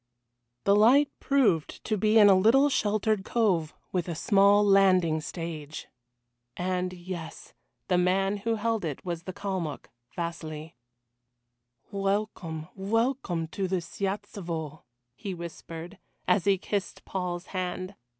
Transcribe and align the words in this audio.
The 0.63 0.75
light 0.75 1.11
proved 1.19 1.83
to 1.83 1.95
be 1.95 2.17
in 2.17 2.27
a 2.27 2.33
little 2.33 2.69
sheltered 2.69 3.23
cove, 3.23 3.75
with 3.91 4.07
a 4.09 4.15
small 4.15 4.65
landing 4.65 5.21
stage. 5.21 5.89
And 6.57 6.91
yes 6.91 7.53
the 7.87 7.99
man 7.99 8.37
who 8.37 8.55
held 8.55 8.83
it 8.83 9.05
was 9.05 9.21
the 9.25 9.31
Kalmuck, 9.33 9.91
Vasili. 10.15 10.73
"Welcome, 11.91 12.67
welcome 12.75 13.47
to 13.49 13.67
the 13.67 13.79
Siyatelstvo," 13.79 14.81
he 15.13 15.35
whispered, 15.35 15.99
as 16.27 16.45
he 16.45 16.57
kissed 16.57 17.05
Paul's 17.05 17.45
hand. 17.53 17.93